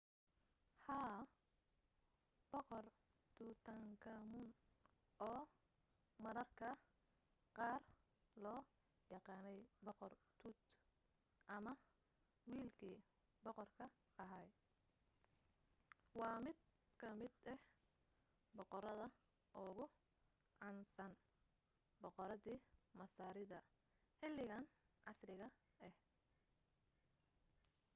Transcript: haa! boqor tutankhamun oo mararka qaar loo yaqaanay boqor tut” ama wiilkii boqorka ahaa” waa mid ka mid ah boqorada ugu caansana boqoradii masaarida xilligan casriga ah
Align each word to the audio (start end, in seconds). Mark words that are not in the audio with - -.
haa! 0.85 1.17
boqor 2.51 2.85
tutankhamun 3.37 4.47
oo 5.29 5.41
mararka 6.23 6.69
qaar 7.57 7.81
loo 8.43 8.61
yaqaanay 9.13 9.59
boqor 9.85 10.13
tut” 10.41 10.59
ama 11.55 11.73
wiilkii 12.49 12.97
boqorka 13.43 13.85
ahaa” 14.23 14.49
waa 16.19 16.35
mid 16.45 16.57
ka 16.99 17.07
mid 17.19 17.33
ah 17.53 17.61
boqorada 18.57 19.07
ugu 19.65 19.85
caansana 20.59 21.17
boqoradii 22.03 22.59
masaarida 22.99 23.59
xilligan 24.19 24.63
casriga 25.03 25.47
ah 25.87 25.93